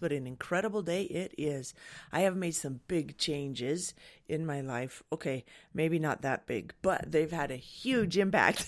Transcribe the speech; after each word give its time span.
What 0.00 0.12
an 0.12 0.26
incredible 0.26 0.82
day 0.82 1.02
it 1.04 1.34
is. 1.38 1.74
I 2.10 2.20
have 2.20 2.36
made 2.36 2.54
some 2.54 2.80
big 2.88 3.18
changes 3.18 3.94
in 4.28 4.46
my 4.46 4.60
life. 4.60 5.02
Okay, 5.12 5.44
maybe 5.74 5.98
not 5.98 6.22
that 6.22 6.46
big, 6.46 6.72
but 6.82 7.12
they've 7.12 7.30
had 7.30 7.50
a 7.50 7.56
huge 7.56 8.16
impact. 8.16 8.66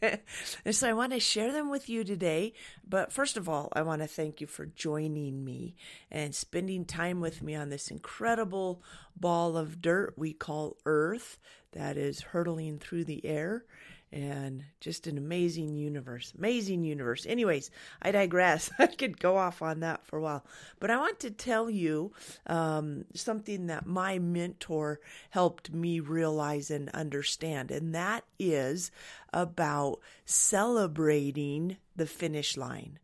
and 0.02 0.74
so 0.74 0.88
I 0.88 0.92
want 0.92 1.12
to 1.12 1.20
share 1.20 1.52
them 1.52 1.68
with 1.68 1.88
you 1.88 2.04
today. 2.04 2.52
But 2.88 3.12
first 3.12 3.36
of 3.36 3.48
all, 3.48 3.68
I 3.72 3.82
want 3.82 4.02
to 4.02 4.08
thank 4.08 4.40
you 4.40 4.46
for 4.46 4.66
joining 4.66 5.44
me 5.44 5.74
and 6.10 6.34
spending 6.34 6.84
time 6.84 7.20
with 7.20 7.42
me 7.42 7.54
on 7.54 7.68
this 7.68 7.90
incredible 7.90 8.82
ball 9.16 9.56
of 9.56 9.82
dirt 9.82 10.14
we 10.16 10.32
call 10.32 10.76
Earth 10.86 11.38
that 11.72 11.96
is 11.96 12.20
hurtling 12.20 12.78
through 12.78 13.04
the 13.04 13.24
air 13.26 13.64
and 14.12 14.64
just 14.80 15.06
an 15.06 15.18
amazing 15.18 15.74
universe. 15.74 16.32
Amazing 16.36 16.84
universe. 16.84 17.26
Anyways, 17.26 17.70
I 18.00 18.10
digress. 18.10 18.70
I 18.78 18.86
could 18.86 19.20
go 19.20 19.36
off 19.36 19.62
on 19.62 19.80
that 19.80 20.04
for 20.06 20.18
a 20.18 20.22
while, 20.22 20.44
but 20.80 20.90
I 20.90 20.96
want 20.96 21.20
to 21.20 21.30
tell 21.30 21.68
you 21.68 22.12
um, 22.46 23.04
something 23.14 23.66
that 23.66 23.86
my 23.86 24.18
mentor 24.18 25.00
helped 25.30 25.72
me 25.72 26.00
realize 26.00 26.70
and 26.70 26.88
understand, 26.90 27.70
and 27.70 27.94
that 27.94 28.24
is 28.38 28.90
about 29.32 30.00
celebrating 30.24 31.76
the 31.96 32.06
finish 32.06 32.56
line. 32.56 32.98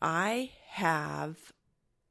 I 0.00 0.50
have 0.68 1.52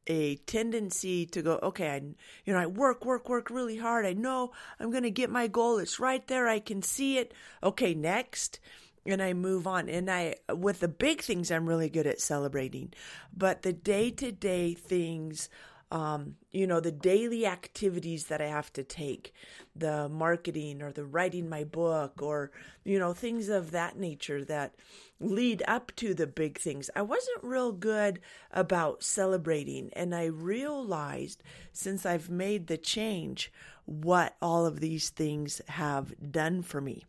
a 0.08 0.36
tendency 0.38 1.26
to 1.28 1.42
go, 1.42 1.60
okay, 1.62 1.90
I, 1.90 2.02
you 2.46 2.54
know, 2.54 2.60
I 2.60 2.66
work, 2.66 3.06
work, 3.06 3.30
work 3.30 3.50
really 3.50 3.78
hard. 3.78 4.06
I 4.06 4.14
know 4.14 4.52
I'm 4.80 4.92
going 4.92 5.04
to 5.04 5.12
get 5.12 5.30
my 5.30 5.48
goal. 5.48 5.78
It's 5.78 6.00
right 6.00 6.26
there. 6.28 6.48
I 6.48 6.60
can 6.60 6.82
see 6.82 7.18
it. 7.18 7.34
Okay, 7.64 7.94
next. 7.94 8.60
And 9.06 9.22
I 9.22 9.34
move 9.34 9.66
on. 9.68 9.90
And 9.90 10.10
I, 10.12 10.36
with 10.54 10.80
the 10.80 10.88
big 10.88 11.22
things, 11.22 11.52
I'm 11.52 11.68
really 11.68 11.90
good 11.90 12.08
at 12.08 12.22
celebrating. 12.22 12.94
But 13.36 13.64
the 13.64 13.74
day 13.74 14.12
to 14.12 14.32
day 14.32 14.74
things, 14.74 15.50
um, 15.92 16.36
you 16.52 16.66
know, 16.66 16.80
the 16.80 16.92
daily 16.92 17.46
activities 17.46 18.28
that 18.28 18.42
I 18.42 18.48
have 18.48 18.72
to 18.74 18.84
take, 18.84 19.34
the 19.76 20.08
marketing 20.08 20.82
or 20.82 20.92
the 20.92 21.04
writing 21.04 21.50
my 21.50 21.66
book 21.66 22.22
or, 22.22 22.52
you 22.86 22.98
know, 22.98 23.14
things 23.14 23.50
of 23.50 23.72
that 23.72 23.98
nature 23.98 24.44
that 24.46 24.74
lead 25.20 25.62
up 25.68 25.92
to 25.98 26.14
the 26.14 26.28
big 26.28 26.58
things. 26.58 26.90
I 26.96 27.02
wasn't 27.02 27.44
real 27.44 27.74
good 27.74 28.22
about 28.52 29.04
celebrating. 29.04 29.92
And 29.94 30.16
I 30.16 30.26
realized 30.26 31.44
since 31.74 32.06
I've 32.06 32.30
made 32.30 32.68
the 32.68 32.78
change 32.78 33.52
what 33.86 34.36
all 34.42 34.66
of 34.66 34.80
these 34.80 35.10
things 35.10 35.62
have 35.68 36.14
done 36.32 36.62
for 36.62 36.80
me. 36.80 37.06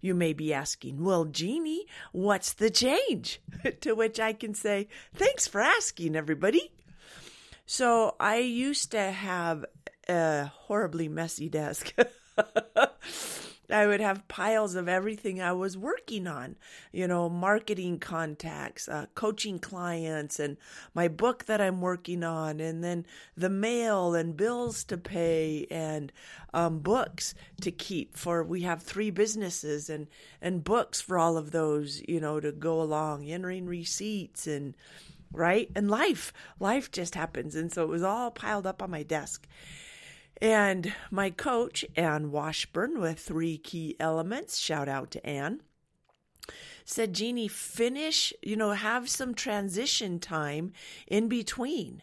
You 0.00 0.14
may 0.14 0.32
be 0.32 0.54
asking, 0.54 1.02
well, 1.02 1.24
Jeanie, 1.24 1.86
what's 2.12 2.52
the 2.52 2.70
change? 2.70 3.40
to 3.80 3.94
which 3.94 4.20
I 4.20 4.32
can 4.32 4.54
say, 4.54 4.88
thanks 5.12 5.48
for 5.48 5.60
asking, 5.60 6.14
everybody. 6.14 6.72
So 7.74 8.16
I 8.20 8.36
used 8.36 8.90
to 8.90 9.00
have 9.00 9.64
a 10.06 10.44
horribly 10.44 11.08
messy 11.08 11.48
desk. 11.48 11.94
I 13.70 13.86
would 13.86 14.02
have 14.02 14.28
piles 14.28 14.74
of 14.74 14.90
everything 14.90 15.40
I 15.40 15.54
was 15.54 15.78
working 15.78 16.26
on, 16.26 16.56
you 16.92 17.08
know, 17.08 17.30
marketing 17.30 17.98
contacts, 17.98 18.90
uh, 18.90 19.06
coaching 19.14 19.58
clients, 19.58 20.38
and 20.38 20.58
my 20.92 21.08
book 21.08 21.46
that 21.46 21.62
I'm 21.62 21.80
working 21.80 22.22
on, 22.22 22.60
and 22.60 22.84
then 22.84 23.06
the 23.38 23.48
mail 23.48 24.14
and 24.14 24.36
bills 24.36 24.84
to 24.84 24.98
pay, 24.98 25.66
and 25.70 26.12
um, 26.52 26.80
books 26.80 27.32
to 27.62 27.70
keep. 27.70 28.18
For 28.18 28.44
we 28.44 28.60
have 28.62 28.82
three 28.82 29.10
businesses, 29.10 29.88
and 29.88 30.08
and 30.42 30.62
books 30.62 31.00
for 31.00 31.18
all 31.18 31.38
of 31.38 31.52
those, 31.52 32.02
you 32.06 32.20
know, 32.20 32.38
to 32.38 32.52
go 32.52 32.82
along, 32.82 33.24
entering 33.24 33.64
receipts 33.64 34.46
and 34.46 34.74
right? 35.32 35.70
And 35.74 35.90
life, 35.90 36.32
life 36.60 36.90
just 36.90 37.14
happens. 37.14 37.54
And 37.54 37.72
so 37.72 37.82
it 37.82 37.88
was 37.88 38.02
all 38.02 38.30
piled 38.30 38.66
up 38.66 38.82
on 38.82 38.90
my 38.90 39.02
desk. 39.02 39.46
And 40.40 40.92
my 41.10 41.30
coach, 41.30 41.84
Ann 41.96 42.32
Washburn, 42.32 42.98
with 43.00 43.20
three 43.20 43.58
key 43.58 43.96
elements, 44.00 44.58
shout 44.58 44.88
out 44.88 45.10
to 45.12 45.24
Ann, 45.24 45.60
said, 46.84 47.12
Jeanie, 47.12 47.48
finish, 47.48 48.32
you 48.42 48.56
know, 48.56 48.72
have 48.72 49.08
some 49.08 49.34
transition 49.34 50.18
time 50.18 50.72
in 51.06 51.28
between. 51.28 52.02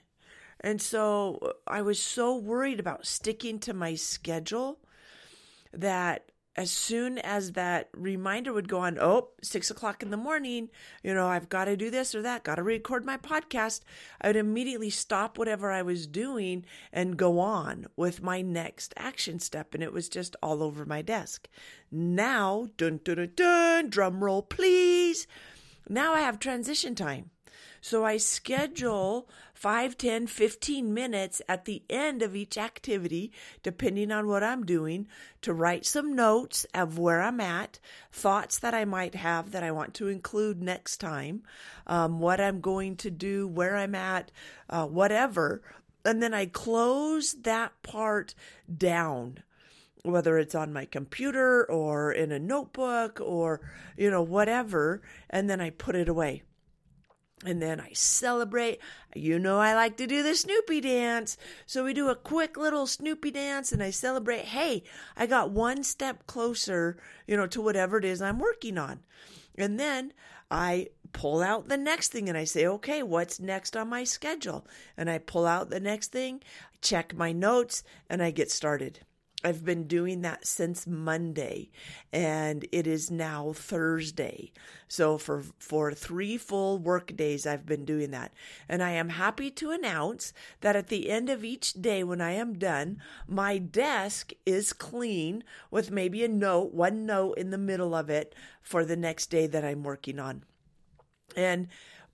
And 0.61 0.81
so 0.81 1.53
I 1.67 1.81
was 1.81 2.01
so 2.01 2.35
worried 2.35 2.79
about 2.79 3.05
sticking 3.05 3.59
to 3.59 3.73
my 3.73 3.95
schedule 3.95 4.79
that 5.73 6.31
as 6.55 6.71
soon 6.71 7.17
as 7.19 7.53
that 7.53 7.89
reminder 7.93 8.51
would 8.51 8.67
go 8.67 8.79
on, 8.79 8.97
oh, 8.99 9.29
six 9.41 9.71
o'clock 9.71 10.03
in 10.03 10.09
the 10.09 10.17
morning, 10.17 10.69
you 11.03 11.13
know, 11.13 11.27
I've 11.27 11.49
got 11.49 11.65
to 11.65 11.77
do 11.77 11.89
this 11.89 12.13
or 12.13 12.21
that, 12.21 12.43
got 12.43 12.55
to 12.55 12.63
record 12.63 13.05
my 13.05 13.17
podcast, 13.17 13.81
I 14.21 14.27
would 14.27 14.35
immediately 14.35 14.89
stop 14.89 15.37
whatever 15.37 15.71
I 15.71 15.81
was 15.81 16.07
doing 16.07 16.65
and 16.91 17.17
go 17.17 17.39
on 17.39 17.87
with 17.95 18.21
my 18.21 18.41
next 18.41 18.93
action 18.97 19.39
step. 19.39 19.73
And 19.73 19.83
it 19.83 19.93
was 19.93 20.09
just 20.09 20.35
all 20.43 20.61
over 20.61 20.85
my 20.85 21.01
desk. 21.01 21.47
Now, 21.91 22.67
dun 22.77 22.99
dun 23.03 23.17
dun 23.17 23.31
dun, 23.35 23.89
drum 23.89 24.23
roll, 24.23 24.41
please. 24.41 25.27
Now 25.87 26.13
I 26.13 26.19
have 26.21 26.39
transition 26.39 26.93
time. 26.93 27.31
So 27.81 28.03
I 28.03 28.17
schedule 28.17 29.29
5, 29.53 29.97
10, 29.97 30.27
15 30.27 30.93
minutes 30.93 31.41
at 31.47 31.65
the 31.65 31.83
end 31.89 32.21
of 32.21 32.35
each 32.35 32.57
activity, 32.57 33.31
depending 33.63 34.11
on 34.11 34.27
what 34.27 34.43
I'm 34.43 34.65
doing, 34.65 35.07
to 35.41 35.53
write 35.53 35.85
some 35.85 36.15
notes 36.15 36.65
of 36.73 36.97
where 36.97 37.21
I'm 37.21 37.39
at, 37.39 37.79
thoughts 38.11 38.59
that 38.59 38.73
I 38.73 38.85
might 38.85 39.15
have 39.15 39.51
that 39.51 39.63
I 39.63 39.71
want 39.71 39.93
to 39.95 40.07
include 40.07 40.61
next 40.61 40.97
time, 40.97 41.43
um, 41.87 42.19
what 42.19 42.39
I'm 42.39 42.61
going 42.61 42.95
to 42.97 43.11
do, 43.11 43.47
where 43.47 43.75
I'm 43.75 43.95
at, 43.95 44.31
uh, 44.69 44.85
whatever. 44.85 45.61
And 46.05 46.23
then 46.23 46.33
I 46.33 46.45
close 46.45 47.33
that 47.33 47.81
part 47.83 48.33
down 48.77 49.43
whether 50.03 50.37
it's 50.37 50.55
on 50.55 50.71
my 50.71 50.85
computer 50.85 51.69
or 51.69 52.11
in 52.11 52.31
a 52.31 52.39
notebook 52.39 53.19
or 53.21 53.59
you 53.97 54.09
know 54.09 54.21
whatever 54.21 55.01
and 55.29 55.49
then 55.49 55.59
I 55.59 55.71
put 55.71 55.93
it 55.93 56.07
away 56.07 56.41
and 57.45 57.61
then 57.61 57.79
I 57.79 57.91
celebrate. 57.93 58.79
You 59.15 59.39
know, 59.39 59.59
I 59.59 59.73
like 59.73 59.97
to 59.97 60.07
do 60.07 60.23
the 60.23 60.35
Snoopy 60.35 60.81
dance. 60.81 61.37
So 61.65 61.85
we 61.85 61.93
do 61.93 62.09
a 62.09 62.15
quick 62.15 62.57
little 62.57 62.85
Snoopy 62.85 63.31
dance 63.31 63.71
and 63.71 63.81
I 63.81 63.91
celebrate. 63.91 64.45
Hey, 64.45 64.83
I 65.15 65.25
got 65.25 65.51
one 65.51 65.83
step 65.83 66.27
closer, 66.27 66.97
you 67.27 67.37
know, 67.37 67.47
to 67.47 67.61
whatever 67.61 67.97
it 67.97 68.05
is 68.05 68.21
I'm 68.21 68.39
working 68.39 68.77
on. 68.77 68.99
And 69.57 69.79
then 69.79 70.13
I 70.51 70.87
pull 71.13 71.41
out 71.41 71.69
the 71.69 71.77
next 71.77 72.11
thing 72.11 72.29
and 72.29 72.37
I 72.37 72.43
say, 72.43 72.65
okay, 72.65 73.03
what's 73.03 73.39
next 73.39 73.75
on 73.75 73.89
my 73.89 74.03
schedule? 74.03 74.67
And 74.97 75.09
I 75.09 75.17
pull 75.17 75.45
out 75.45 75.69
the 75.69 75.79
next 75.79 76.11
thing, 76.11 76.41
check 76.81 77.15
my 77.15 77.31
notes, 77.31 77.83
and 78.09 78.21
I 78.21 78.31
get 78.31 78.51
started. 78.51 78.99
I've 79.41 79.63
been 79.63 79.87
doing 79.87 80.21
that 80.21 80.45
since 80.45 80.85
Monday 80.85 81.69
and 82.11 82.67
it 82.73 82.85
is 82.85 83.09
now 83.09 83.53
Thursday. 83.53 84.51
So 84.89 85.17
for 85.17 85.43
for 85.59 85.93
3 85.93 86.37
full 86.37 86.77
work 86.77 87.15
days 87.15 87.47
I've 87.47 87.65
been 87.65 87.85
doing 87.85 88.11
that. 88.11 88.33
And 88.67 88.83
I 88.83 88.91
am 88.91 89.09
happy 89.09 89.49
to 89.51 89.71
announce 89.71 90.33
that 90.59 90.75
at 90.75 90.87
the 90.87 91.09
end 91.09 91.29
of 91.29 91.45
each 91.45 91.73
day 91.73 92.03
when 92.03 92.19
I 92.19 92.31
am 92.31 92.59
done, 92.59 93.01
my 93.27 93.57
desk 93.57 94.33
is 94.45 94.73
clean 94.73 95.45
with 95.71 95.89
maybe 95.89 96.23
a 96.23 96.27
note, 96.27 96.73
one 96.73 97.05
note 97.05 97.37
in 97.37 97.49
the 97.49 97.57
middle 97.57 97.95
of 97.95 98.09
it 98.09 98.35
for 98.61 98.83
the 98.83 98.97
next 98.97 99.27
day 99.27 99.47
that 99.47 99.63
I'm 99.63 99.83
working 99.83 100.19
on. 100.19 100.43
And 101.35 101.69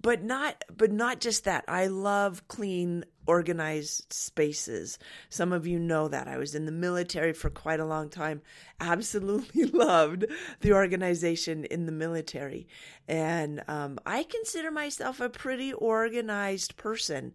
but 0.05 0.23
not 0.23 0.63
but 0.77 0.91
not 0.91 1.19
just 1.19 1.45
that. 1.45 1.65
I 1.67 1.87
love 1.87 2.47
clean 2.47 3.05
organized 3.25 4.13
spaces. 4.13 4.99
Some 5.29 5.51
of 5.51 5.65
you 5.65 5.79
know 5.79 6.07
that. 6.09 6.27
I 6.27 6.37
was 6.37 6.53
in 6.53 6.67
the 6.67 6.71
military 6.71 7.33
for 7.33 7.49
quite 7.49 7.79
a 7.79 7.85
long 7.85 8.09
time. 8.09 8.43
Absolutely 8.79 9.63
loved 9.73 10.25
the 10.61 10.73
organization 10.73 11.65
in 11.65 11.87
the 11.87 11.91
military. 11.91 12.67
And 13.07 13.63
um, 13.67 13.97
i 14.05 14.21
consider 14.21 14.69
myself 14.69 15.19
a 15.19 15.27
pretty 15.27 15.73
organized 15.73 16.77
person 16.77 17.33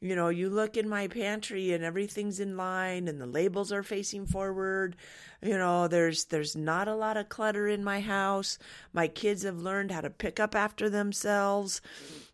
you 0.00 0.14
know, 0.14 0.28
you 0.28 0.48
look 0.48 0.76
in 0.76 0.88
my 0.88 1.08
pantry 1.08 1.72
and 1.72 1.82
everything's 1.82 2.38
in 2.38 2.56
line 2.56 3.08
and 3.08 3.20
the 3.20 3.26
labels 3.26 3.72
are 3.72 3.82
facing 3.82 4.26
forward. 4.26 4.94
You 5.42 5.58
know, 5.58 5.88
there's 5.88 6.26
there's 6.26 6.54
not 6.54 6.86
a 6.86 6.94
lot 6.94 7.16
of 7.16 7.28
clutter 7.28 7.66
in 7.66 7.82
my 7.82 8.00
house. 8.00 8.58
My 8.92 9.08
kids 9.08 9.42
have 9.42 9.60
learned 9.60 9.90
how 9.90 10.00
to 10.00 10.10
pick 10.10 10.38
up 10.38 10.54
after 10.54 10.88
themselves. 10.88 11.80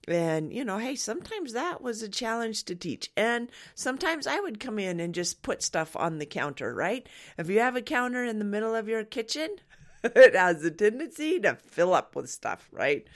And, 0.06 0.52
you 0.52 0.64
know, 0.64 0.76
hey, 0.76 0.94
sometimes 0.94 1.54
that 1.54 1.80
was 1.80 2.02
a 2.02 2.08
challenge 2.08 2.64
to 2.64 2.74
teach. 2.74 3.10
And 3.16 3.50
sometimes 3.74 4.26
I 4.26 4.40
would 4.40 4.60
come 4.60 4.78
in 4.78 5.00
and 5.00 5.14
just 5.14 5.42
put 5.42 5.62
stuff 5.62 5.96
on 5.96 6.18
the 6.18 6.26
counter, 6.26 6.74
right? 6.74 7.08
If 7.38 7.48
you 7.48 7.60
have 7.60 7.76
a 7.76 7.82
counter 7.82 8.24
in 8.24 8.38
the 8.38 8.44
middle 8.44 8.74
of 8.74 8.88
your 8.88 9.04
kitchen, 9.04 9.56
it 10.04 10.34
has 10.34 10.62
a 10.62 10.70
tendency 10.70 11.40
to 11.40 11.54
fill 11.54 11.94
up 11.94 12.14
with 12.14 12.28
stuff, 12.28 12.68
right? 12.70 13.06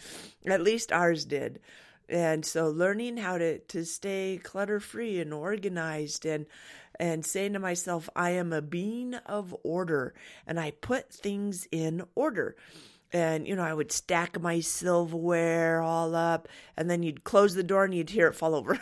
At 0.47 0.63
least 0.63 0.91
ours 0.91 1.27
did. 1.27 1.61
And 2.09 2.45
so 2.45 2.71
learning 2.71 3.19
how 3.19 3.39
to, 3.39 3.59
to 3.59 3.85
stay 3.85 4.41
clutter 4.43 4.81
free 4.81 5.21
and 5.21 5.33
organized 5.33 6.25
and 6.25 6.47
and 7.01 7.25
saying 7.25 7.53
to 7.53 7.61
myself, 7.61 8.11
I 8.17 8.31
am 8.31 8.53
a 8.53 8.61
being 8.61 9.15
of 9.15 9.55
order 9.63 10.15
and 10.47 10.59
I 10.59 10.73
put 10.73 11.13
things 11.13 11.69
in 11.71 12.03
order. 12.17 12.57
And 13.13 13.47
you 13.47 13.57
know 13.57 13.63
i 13.63 13.75
would 13.75 13.93
stack 13.93 14.41
my 14.41 14.61
silverware 14.61 15.81
all 15.81 16.15
up 16.15 16.49
and 16.77 16.91
then 16.91 17.03
you'd 17.03 17.25
close 17.25 17.55
the 17.55 17.63
door 17.63 17.85
and 17.85 17.95
you'd 17.95 18.11
hear 18.11 18.29
it 18.29 18.35
fall 18.35 18.55
over 18.55 18.79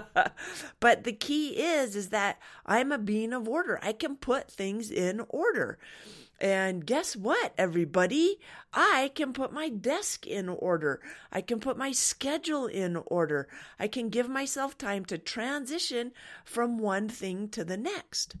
but 0.80 1.04
the 1.04 1.12
key 1.12 1.50
is 1.50 1.96
is 1.96 2.08
that 2.08 2.38
i'm 2.66 2.92
a 2.92 2.98
being 2.98 3.32
of 3.32 3.48
order 3.48 3.78
i 3.82 3.92
can 3.92 4.16
put 4.16 4.50
things 4.50 4.90
in 4.90 5.22
order 5.28 5.78
and 6.40 6.86
guess 6.86 7.14
what, 7.14 7.52
everybody? 7.58 8.40
I 8.72 9.12
can 9.14 9.34
put 9.34 9.52
my 9.52 9.68
desk 9.68 10.26
in 10.26 10.48
order. 10.48 11.02
I 11.30 11.42
can 11.42 11.60
put 11.60 11.76
my 11.76 11.92
schedule 11.92 12.66
in 12.66 12.96
order. 12.96 13.46
I 13.78 13.88
can 13.88 14.08
give 14.08 14.28
myself 14.28 14.78
time 14.78 15.04
to 15.06 15.18
transition 15.18 16.12
from 16.44 16.78
one 16.78 17.10
thing 17.10 17.48
to 17.50 17.62
the 17.62 17.76
next. 17.76 18.36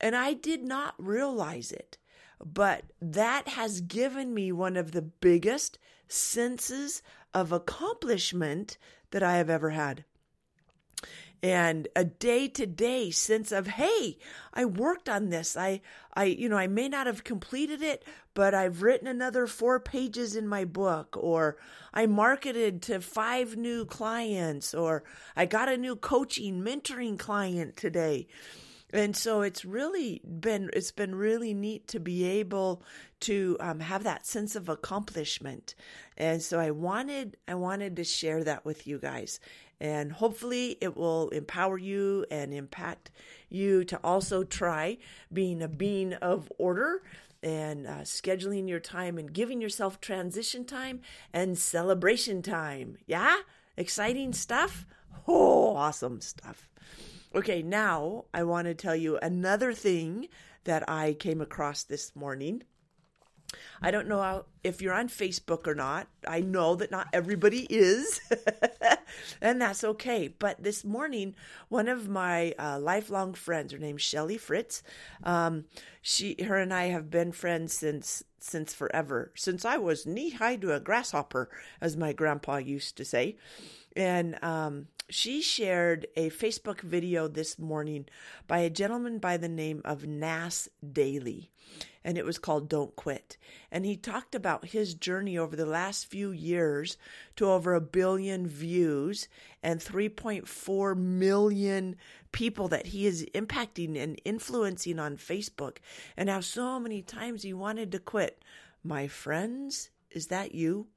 And 0.00 0.16
I 0.16 0.32
did 0.32 0.62
not 0.62 0.94
realize 0.96 1.70
it, 1.70 1.97
but 2.44 2.84
that 3.00 3.48
has 3.48 3.80
given 3.80 4.34
me 4.34 4.52
one 4.52 4.76
of 4.76 4.92
the 4.92 5.02
biggest 5.02 5.78
senses 6.08 7.02
of 7.34 7.52
accomplishment 7.52 8.78
that 9.10 9.22
I 9.22 9.36
have 9.36 9.50
ever 9.50 9.70
had. 9.70 10.04
And 11.40 11.86
a 11.94 12.04
day 12.04 12.48
to 12.48 12.66
day 12.66 13.12
sense 13.12 13.52
of 13.52 13.68
hey 13.68 14.18
i 14.52 14.64
worked 14.64 15.08
on 15.08 15.30
this. 15.30 15.56
I 15.56 15.82
i 16.14 16.24
you 16.24 16.48
know 16.48 16.56
i 16.56 16.66
may 16.66 16.88
not 16.88 17.06
have 17.06 17.22
completed 17.22 17.80
it 17.80 18.04
but 18.34 18.54
i've 18.54 18.82
written 18.82 19.06
another 19.06 19.46
4 19.46 19.78
pages 19.78 20.34
in 20.34 20.48
my 20.48 20.64
book 20.64 21.16
or 21.16 21.56
i 21.94 22.06
marketed 22.06 22.82
to 22.82 23.00
5 23.00 23.56
new 23.56 23.84
clients 23.84 24.74
or 24.74 25.04
i 25.36 25.46
got 25.46 25.68
a 25.68 25.76
new 25.76 25.94
coaching 25.94 26.60
mentoring 26.60 27.16
client 27.16 27.76
today 27.76 28.26
and 28.92 29.16
so 29.16 29.42
it's 29.42 29.64
really 29.64 30.20
been 30.24 30.70
it's 30.72 30.92
been 30.92 31.14
really 31.14 31.54
neat 31.54 31.86
to 31.88 32.00
be 32.00 32.24
able 32.24 32.82
to 33.20 33.56
um, 33.60 33.80
have 33.80 34.04
that 34.04 34.26
sense 34.26 34.56
of 34.56 34.68
accomplishment 34.68 35.74
and 36.16 36.42
so 36.42 36.58
i 36.58 36.70
wanted 36.70 37.36
i 37.46 37.54
wanted 37.54 37.96
to 37.96 38.04
share 38.04 38.42
that 38.44 38.64
with 38.64 38.86
you 38.86 38.98
guys 38.98 39.40
and 39.80 40.12
hopefully 40.12 40.76
it 40.80 40.96
will 40.96 41.28
empower 41.30 41.78
you 41.78 42.24
and 42.30 42.52
impact 42.52 43.10
you 43.48 43.84
to 43.84 43.98
also 44.02 44.42
try 44.42 44.98
being 45.32 45.62
a 45.62 45.68
being 45.68 46.14
of 46.14 46.50
order 46.58 47.02
and 47.42 47.86
uh, 47.86 48.00
scheduling 48.00 48.68
your 48.68 48.80
time 48.80 49.18
and 49.18 49.32
giving 49.32 49.60
yourself 49.60 50.00
transition 50.00 50.64
time 50.64 51.00
and 51.32 51.56
celebration 51.56 52.42
time. 52.42 52.96
Yeah? 53.06 53.36
Exciting 53.76 54.32
stuff? 54.32 54.86
Oh, 55.26 55.76
awesome 55.76 56.20
stuff. 56.20 56.68
Okay, 57.34 57.62
now 57.62 58.24
I 58.32 58.42
want 58.44 58.66
to 58.66 58.74
tell 58.74 58.96
you 58.96 59.18
another 59.18 59.74
thing 59.74 60.28
that 60.64 60.88
I 60.88 61.12
came 61.12 61.40
across 61.40 61.82
this 61.82 62.16
morning. 62.16 62.62
I 63.80 63.90
don't 63.90 64.08
know 64.08 64.20
how, 64.20 64.44
if 64.64 64.82
you're 64.82 64.94
on 64.94 65.08
Facebook 65.08 65.66
or 65.66 65.74
not. 65.74 66.08
I 66.26 66.40
know 66.40 66.74
that 66.76 66.90
not 66.90 67.08
everybody 67.12 67.66
is, 67.70 68.20
and 69.40 69.60
that's 69.60 69.84
okay. 69.84 70.28
But 70.28 70.62
this 70.62 70.84
morning, 70.84 71.34
one 71.68 71.88
of 71.88 72.08
my 72.08 72.54
uh, 72.58 72.78
lifelong 72.78 73.34
friends, 73.34 73.72
her 73.72 73.78
name's 73.78 74.02
Shelly 74.02 74.38
Fritz, 74.38 74.82
um, 75.22 75.64
she, 76.02 76.36
her 76.42 76.56
and 76.56 76.72
I 76.72 76.86
have 76.86 77.10
been 77.10 77.32
friends 77.32 77.72
since 77.74 78.22
since 78.40 78.72
forever, 78.72 79.32
since 79.34 79.64
I 79.64 79.78
was 79.78 80.06
knee 80.06 80.30
high 80.30 80.56
to 80.56 80.72
a 80.72 80.80
grasshopper, 80.80 81.50
as 81.80 81.96
my 81.96 82.12
grandpa 82.12 82.56
used 82.58 82.96
to 82.96 83.04
say, 83.04 83.36
and 83.96 84.42
um, 84.44 84.86
she 85.10 85.40
shared 85.40 86.06
a 86.16 86.28
Facebook 86.30 86.80
video 86.80 87.28
this 87.28 87.58
morning 87.58 88.06
by 88.46 88.58
a 88.58 88.70
gentleman 88.70 89.18
by 89.18 89.36
the 89.36 89.48
name 89.48 89.80
of 89.84 90.06
Nas 90.06 90.68
Daily, 90.92 91.50
and 92.04 92.18
it 92.18 92.26
was 92.26 92.38
called 92.38 92.68
Don't 92.68 92.94
Quit. 92.94 93.38
And 93.70 93.86
he 93.86 93.96
talked 93.96 94.34
about 94.34 94.66
his 94.66 94.94
journey 94.94 95.38
over 95.38 95.56
the 95.56 95.66
last 95.66 96.06
few 96.06 96.30
years 96.30 96.98
to 97.36 97.46
over 97.46 97.74
a 97.74 97.80
billion 97.80 98.46
views 98.46 99.28
and 99.62 99.80
3.4 99.80 100.96
million 100.96 101.96
people 102.30 102.68
that 102.68 102.86
he 102.86 103.06
is 103.06 103.26
impacting 103.34 103.96
and 103.96 104.20
influencing 104.26 104.98
on 104.98 105.16
Facebook, 105.16 105.78
and 106.16 106.28
how 106.28 106.40
so 106.40 106.78
many 106.78 107.00
times 107.00 107.42
he 107.42 107.54
wanted 107.54 107.90
to 107.92 107.98
quit. 107.98 108.42
My 108.84 109.08
friends, 109.08 109.88
is 110.10 110.26
that 110.26 110.54
you? 110.54 110.88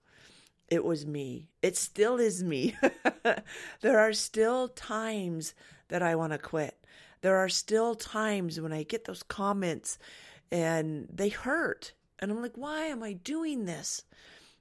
It 0.71 0.85
was 0.85 1.05
me. 1.05 1.49
It 1.61 1.75
still 1.75 2.17
is 2.17 2.41
me. 2.41 2.77
there 3.81 3.99
are 3.99 4.13
still 4.13 4.69
times 4.69 5.53
that 5.89 6.01
I 6.01 6.15
want 6.15 6.31
to 6.31 6.39
quit. 6.39 6.77
There 7.19 7.35
are 7.35 7.49
still 7.49 7.93
times 7.93 8.59
when 8.59 8.71
I 8.71 8.83
get 8.83 9.03
those 9.03 9.21
comments 9.21 9.99
and 10.49 11.09
they 11.13 11.27
hurt. 11.27 11.91
And 12.19 12.31
I'm 12.31 12.41
like, 12.41 12.55
why 12.55 12.85
am 12.85 13.03
I 13.03 13.13
doing 13.13 13.65
this? 13.65 14.03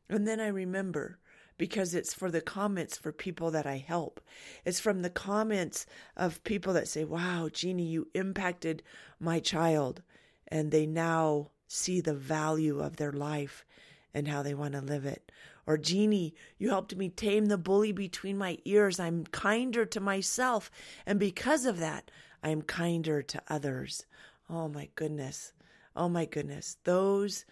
And 0.08 0.26
then 0.26 0.40
I 0.40 0.48
remember 0.48 1.20
because 1.56 1.94
it's 1.94 2.12
for 2.12 2.28
the 2.28 2.40
comments 2.40 2.98
for 2.98 3.12
people 3.12 3.52
that 3.52 3.66
I 3.66 3.76
help. 3.76 4.20
It's 4.64 4.80
from 4.80 5.02
the 5.02 5.10
comments 5.10 5.86
of 6.16 6.42
people 6.42 6.72
that 6.72 6.88
say, 6.88 7.04
wow, 7.04 7.48
Jeanie, 7.52 7.84
you 7.84 8.08
impacted 8.14 8.82
my 9.20 9.38
child. 9.38 10.02
And 10.48 10.72
they 10.72 10.86
now 10.86 11.50
see 11.68 12.00
the 12.00 12.14
value 12.14 12.80
of 12.80 12.96
their 12.96 13.12
life 13.12 13.64
and 14.12 14.26
how 14.26 14.42
they 14.42 14.54
want 14.54 14.72
to 14.72 14.80
live 14.80 15.06
it. 15.06 15.30
Or, 15.70 15.78
Jeanie, 15.78 16.34
you 16.58 16.70
helped 16.70 16.96
me 16.96 17.10
tame 17.10 17.46
the 17.46 17.56
bully 17.56 17.92
between 17.92 18.36
my 18.36 18.58
ears. 18.64 18.98
I'm 18.98 19.22
kinder 19.22 19.84
to 19.86 20.00
myself. 20.00 20.68
And 21.06 21.20
because 21.20 21.64
of 21.64 21.78
that, 21.78 22.10
I'm 22.42 22.62
kinder 22.62 23.22
to 23.22 23.40
others. 23.46 24.04
Oh 24.48 24.66
my 24.66 24.88
goodness. 24.96 25.52
Oh 25.94 26.08
my 26.08 26.24
goodness. 26.24 26.76
Those 26.82 27.44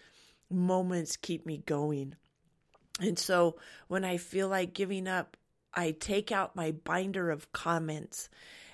moments 0.49 1.15
keep 1.15 1.45
me 1.45 1.63
going. 1.65 2.17
And 2.99 3.17
so 3.17 3.55
when 3.87 4.03
I 4.03 4.17
feel 4.17 4.49
like 4.49 4.73
giving 4.73 5.07
up, 5.07 5.37
I 5.73 5.91
take 5.91 6.29
out 6.29 6.57
my 6.57 6.71
binder 6.71 7.31
of 7.31 7.53
comments. 7.53 8.27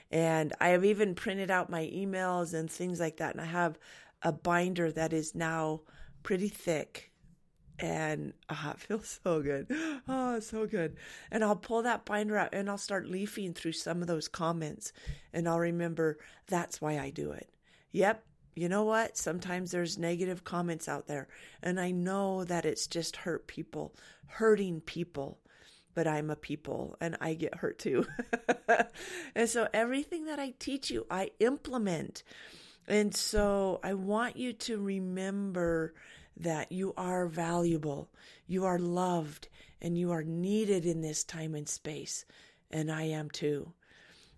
And 0.10 0.54
I 0.60 0.70
have 0.70 0.84
even 0.84 1.14
printed 1.14 1.52
out 1.52 1.70
my 1.70 1.84
emails 1.94 2.56
and 2.56 2.68
things 2.68 3.00
like 3.00 3.18
that. 3.18 3.36
And 3.36 3.42
I 3.42 3.46
have 3.46 3.78
a 4.24 4.32
binder 4.32 4.92
that 4.92 5.14
is 5.14 5.36
now 5.36 5.82
pretty 6.24 6.50
thick 6.50 7.12
and 7.80 8.34
uh, 8.50 8.72
it 8.76 8.80
feels 8.80 9.20
so 9.24 9.42
good. 9.42 9.68
Oh, 10.08 10.40
so 10.40 10.66
good. 10.66 10.96
And 11.32 11.44
I'll 11.44 11.56
pull 11.56 11.84
that 11.84 12.06
binder 12.06 12.38
out 12.38 12.54
and 12.54 12.70
I'll 12.70 12.78
start 12.78 13.08
leafing 13.08 13.54
through 13.54 13.74
some 13.74 14.02
of 14.02 14.08
those 14.08 14.28
comments 14.28 14.94
and 15.34 15.48
I'll 15.48 15.60
remember 15.60 16.18
that's 16.48 16.82
why 16.82 17.00
I 17.00 17.10
do 17.10 17.32
it. 17.32 17.50
Yep. 17.92 18.24
You 18.56 18.70
know 18.70 18.84
what? 18.84 19.18
Sometimes 19.18 19.72
there's 19.72 19.98
negative 19.98 20.44
comments 20.44 20.88
out 20.88 21.08
there 21.08 21.28
and 21.62 21.80
I 21.80 21.92
know 21.92 22.44
that 22.46 22.66
it's 22.66 22.88
just 22.88 23.18
hurt 23.18 23.48
people, 23.48 23.96
hurting 24.28 24.82
people, 24.82 25.40
but 25.94 26.08
I'm 26.08 26.30
a 26.30 26.36
people 26.36 26.96
and 27.02 27.18
I 27.20 27.34
get 27.34 27.56
hurt 27.56 27.80
too. 27.80 28.06
and 29.36 29.50
so 29.50 29.68
everything 29.74 30.26
that 30.26 30.40
I 30.40 30.54
teach 30.58 30.90
you, 30.90 31.06
I 31.10 31.32
implement. 31.40 32.24
And 32.88 33.16
so 33.16 33.80
I 33.84 33.96
want 33.96 34.38
you 34.38 34.54
to 34.54 34.80
remember 34.80 35.94
that 36.38 36.72
you 36.72 36.94
are 36.98 37.28
valuable, 37.28 38.10
you 38.48 38.66
are 38.66 38.80
loved, 38.80 39.48
and 39.82 39.98
you 39.98 40.12
are 40.12 40.24
needed 40.24 40.86
in 40.86 41.02
this 41.02 41.24
time 41.24 41.56
and 41.56 41.68
space. 41.68 42.26
And 42.72 42.92
I 42.92 43.04
am 43.04 43.30
too. 43.30 43.74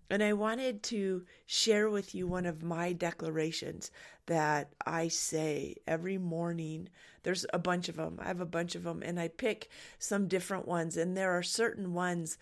And 0.10 0.24
I 0.24 0.34
wanted 0.34 0.84
to 0.84 1.26
share 1.46 1.90
with 1.90 2.16
you 2.16 2.28
one 2.28 2.46
of 2.46 2.64
my 2.64 2.94
declarations 2.94 3.92
that 4.28 4.74
I 4.86 5.10
say 5.10 5.76
every 5.86 6.18
morning. 6.18 6.90
There's 7.24 7.46
a 7.52 7.60
bunch 7.60 7.90
of 7.90 7.98
them. 7.98 8.18
I 8.22 8.28
have 8.28 8.40
a 8.40 8.46
bunch 8.46 8.76
of 8.76 8.84
them, 8.84 9.02
and 9.04 9.20
I 9.20 9.28
pick 9.28 9.70
some 10.00 10.28
different 10.28 10.68
ones. 10.68 10.96
And 10.96 11.18
there 11.18 11.32
are 11.32 11.44
certain 11.44 11.94
ones 11.94 12.38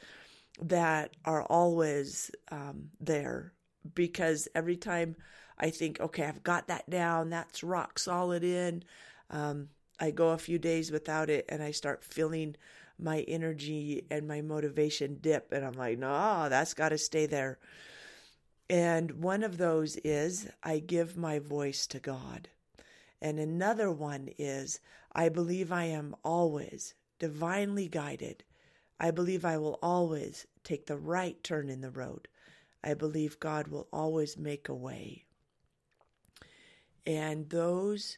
that 0.61 1.15
are 1.25 1.43
always 1.43 2.29
um, 2.51 2.89
there 2.99 3.53
because 3.93 4.47
every 4.55 4.77
time 4.77 5.15
I 5.57 5.69
think, 5.69 5.99
okay, 5.99 6.25
I've 6.25 6.43
got 6.43 6.67
that 6.67 6.89
down, 6.89 7.29
that's 7.29 7.63
rock 7.63 7.99
solid 7.99 8.43
in, 8.43 8.83
um, 9.29 9.69
I 9.99 10.11
go 10.11 10.29
a 10.29 10.37
few 10.37 10.59
days 10.59 10.91
without 10.91 11.29
it 11.29 11.45
and 11.49 11.63
I 11.63 11.71
start 11.71 12.03
feeling 12.03 12.55
my 12.99 13.21
energy 13.21 14.05
and 14.09 14.27
my 14.27 14.41
motivation 14.41 15.17
dip. 15.21 15.51
And 15.51 15.65
I'm 15.65 15.73
like, 15.73 15.99
no, 15.99 16.47
that's 16.49 16.73
got 16.73 16.89
to 16.89 16.97
stay 16.97 17.25
there. 17.25 17.59
And 18.69 19.23
one 19.23 19.43
of 19.43 19.57
those 19.57 19.95
is 19.97 20.47
I 20.63 20.79
give 20.79 21.17
my 21.17 21.39
voice 21.39 21.85
to 21.87 21.99
God. 21.99 22.49
And 23.21 23.39
another 23.39 23.91
one 23.91 24.29
is 24.37 24.79
I 25.13 25.29
believe 25.29 25.71
I 25.71 25.85
am 25.85 26.15
always 26.23 26.93
divinely 27.19 27.87
guided. 27.87 28.43
I 28.99 29.11
believe 29.11 29.45
I 29.45 29.57
will 29.57 29.79
always 29.81 30.47
take 30.63 30.87
the 30.87 30.97
right 30.97 31.41
turn 31.43 31.69
in 31.69 31.81
the 31.81 31.91
road. 31.91 32.27
I 32.83 32.93
believe 32.93 33.39
God 33.39 33.67
will 33.67 33.87
always 33.91 34.37
make 34.37 34.69
a 34.69 34.75
way. 34.75 35.25
And 37.05 37.49
those 37.49 38.17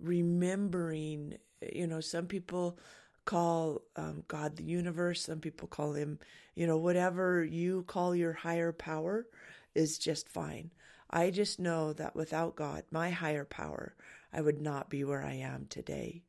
remembering, 0.00 1.38
you 1.72 1.86
know, 1.86 2.00
some 2.00 2.26
people 2.26 2.78
call 3.24 3.82
um, 3.96 4.24
God 4.26 4.56
the 4.56 4.64
universe, 4.64 5.22
some 5.22 5.40
people 5.40 5.68
call 5.68 5.92
him, 5.92 6.18
you 6.54 6.66
know, 6.66 6.78
whatever 6.78 7.44
you 7.44 7.82
call 7.86 8.14
your 8.14 8.32
higher 8.32 8.72
power 8.72 9.26
is 9.74 9.98
just 9.98 10.28
fine. 10.28 10.70
I 11.10 11.30
just 11.30 11.58
know 11.60 11.92
that 11.94 12.16
without 12.16 12.56
God, 12.56 12.84
my 12.90 13.10
higher 13.10 13.44
power, 13.44 13.94
I 14.32 14.40
would 14.40 14.60
not 14.60 14.90
be 14.90 15.04
where 15.04 15.24
I 15.24 15.34
am 15.34 15.66
today. 15.68 16.22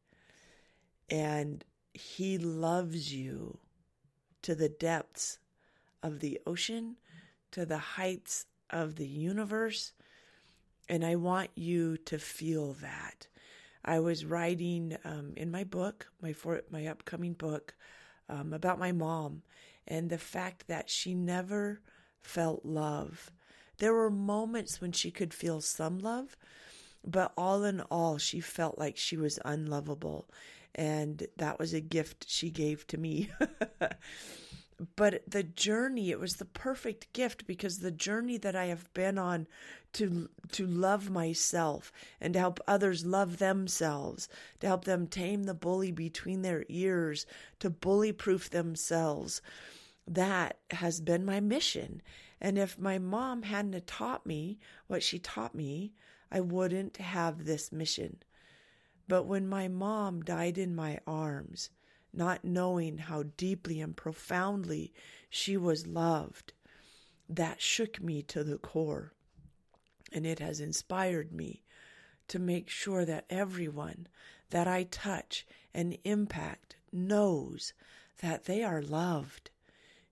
and 1.09 1.63
He 1.93 2.37
loves 2.37 3.13
you 3.13 3.59
to 4.43 4.55
the 4.55 4.69
depths 4.69 5.39
of 6.03 6.19
the 6.19 6.39
ocean, 6.45 6.97
to 7.51 7.65
the 7.65 7.77
heights 7.77 8.45
of 8.69 8.95
the 8.95 9.07
universe. 9.07 9.93
And 10.87 11.05
I 11.05 11.15
want 11.15 11.51
you 11.55 11.97
to 11.97 12.19
feel 12.19 12.73
that. 12.81 13.27
I 13.89 13.99
was 13.99 14.23
writing 14.23 14.95
um, 15.03 15.33
in 15.35 15.49
my 15.49 15.63
book, 15.63 16.07
my 16.21 16.31
for, 16.31 16.61
my 16.69 16.85
upcoming 16.85 17.33
book, 17.33 17.73
um, 18.29 18.53
about 18.53 18.77
my 18.77 18.91
mom 18.91 19.41
and 19.87 20.11
the 20.11 20.19
fact 20.19 20.67
that 20.67 20.91
she 20.91 21.15
never 21.15 21.81
felt 22.21 22.63
love. 22.63 23.31
There 23.79 23.95
were 23.95 24.11
moments 24.11 24.79
when 24.79 24.91
she 24.91 25.09
could 25.09 25.33
feel 25.33 25.59
some 25.59 25.97
love, 25.97 26.37
but 27.03 27.33
all 27.35 27.63
in 27.63 27.81
all, 27.81 28.19
she 28.19 28.41
felt 28.41 28.77
like 28.77 28.95
she 28.95 29.17
was 29.17 29.39
unlovable. 29.43 30.29
And 30.75 31.25
that 31.37 31.57
was 31.57 31.73
a 31.73 31.81
gift 31.81 32.29
she 32.29 32.51
gave 32.51 32.85
to 32.87 32.97
me. 32.99 33.31
but 34.95 35.23
the 35.27 35.43
journey 35.43 36.11
it 36.11 36.19
was 36.19 36.33
the 36.35 36.45
perfect 36.45 37.11
gift 37.11 37.45
because 37.45 37.79
the 37.79 37.91
journey 37.91 38.37
that 38.37 38.55
i 38.55 38.65
have 38.67 38.91
been 38.93 39.17
on 39.17 39.45
to 39.93 40.29
to 40.51 40.65
love 40.65 41.09
myself 41.09 41.91
and 42.19 42.33
to 42.33 42.39
help 42.39 42.59
others 42.67 43.05
love 43.05 43.37
themselves 43.37 44.27
to 44.59 44.67
help 44.67 44.85
them 44.85 45.07
tame 45.07 45.43
the 45.43 45.53
bully 45.53 45.91
between 45.91 46.41
their 46.41 46.65
ears 46.69 47.25
to 47.59 47.69
bully 47.69 48.11
proof 48.11 48.49
themselves. 48.49 49.41
That 50.07 50.57
has 50.71 51.01
been 51.01 51.25
my 51.25 51.39
mission. 51.39 52.01
And 52.41 52.57
if 52.57 52.79
my 52.79 52.97
mom 52.97 53.43
hadn't 53.43 53.85
taught 53.85 54.25
me 54.25 54.59
what 54.87 55.03
she 55.03 55.19
taught 55.19 55.53
me 55.53 55.93
i 56.31 56.39
wouldn't 56.39 56.97
have 56.97 57.45
this 57.45 57.71
mission. 57.71 58.21
But 59.07 59.23
when 59.23 59.47
my 59.47 59.67
mom 59.67 60.21
died 60.21 60.57
in 60.57 60.75
my 60.75 60.99
arms 61.07 61.71
not 62.13 62.43
knowing 62.43 62.97
how 62.97 63.23
deeply 63.37 63.81
and 63.81 63.95
profoundly 63.95 64.93
she 65.29 65.57
was 65.57 65.87
loved, 65.87 66.53
that 67.27 67.61
shook 67.61 68.01
me 68.01 68.21
to 68.23 68.43
the 68.43 68.57
core. 68.57 69.13
And 70.11 70.25
it 70.25 70.39
has 70.39 70.59
inspired 70.59 71.31
me 71.31 71.63
to 72.27 72.39
make 72.39 72.69
sure 72.69 73.05
that 73.05 73.25
everyone 73.29 74.07
that 74.49 74.67
I 74.67 74.83
touch 74.83 75.45
and 75.73 75.97
impact 76.03 76.75
knows 76.91 77.73
that 78.21 78.45
they 78.45 78.63
are 78.63 78.81
loved. 78.81 79.51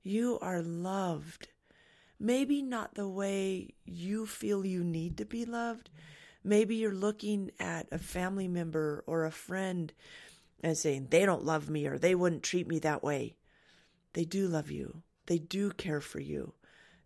You 0.04 0.39
are 0.42 0.62
loved. 0.62 1.50
Maybe 2.20 2.62
not 2.62 2.96
the 2.96 3.08
way 3.08 3.74
you 3.86 4.25
feel 4.25 4.66
you 4.66 4.84
need 4.84 5.18
to 5.18 5.25
be 5.25 5.46
loved. 5.46 5.89
Maybe 6.44 6.75
you're 6.75 6.94
looking 6.94 7.51
at 7.60 7.88
a 7.92 7.98
family 7.98 8.48
member 8.48 9.04
or 9.06 9.25
a 9.25 9.32
friend 9.32 9.92
and 10.63 10.77
saying 10.77 11.08
they 11.10 11.25
don't 11.25 11.46
love 11.46 11.70
me 11.70 11.88
or 11.88 11.98
they 11.98 12.16
wouldn't 12.16 12.44
treat 12.44 12.68
me 12.68 12.80
that 12.80 13.04
way. 13.04 13.36
They 14.13 14.24
do 14.24 14.48
love 14.48 14.72
you. 14.72 15.04
They 15.27 15.38
do 15.38 15.72
care 15.72 16.01
for 16.01 16.20
you. 16.20 16.54